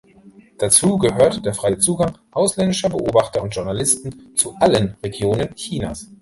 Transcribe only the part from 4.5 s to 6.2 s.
allen Regionen Chinas.